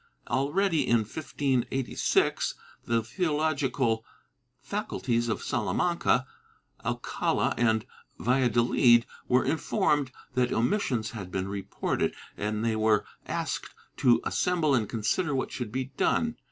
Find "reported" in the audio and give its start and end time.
11.47-12.15